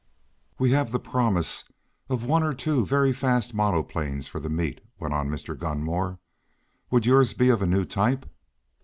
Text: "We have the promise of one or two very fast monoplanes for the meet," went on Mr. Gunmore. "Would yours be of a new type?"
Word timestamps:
"We 0.57 0.71
have 0.71 0.91
the 0.91 0.97
promise 0.99 1.65
of 2.09 2.25
one 2.25 2.41
or 2.41 2.55
two 2.55 2.87
very 2.87 3.13
fast 3.13 3.53
monoplanes 3.53 4.27
for 4.27 4.39
the 4.39 4.49
meet," 4.49 4.81
went 4.97 5.13
on 5.13 5.29
Mr. 5.29 5.55
Gunmore. 5.55 6.17
"Would 6.89 7.05
yours 7.05 7.35
be 7.35 7.49
of 7.49 7.61
a 7.61 7.67
new 7.67 7.85
type?" 7.85 8.25